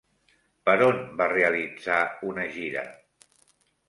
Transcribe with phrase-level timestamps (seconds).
[0.69, 1.97] Per on va realitzar
[2.31, 2.87] una gira?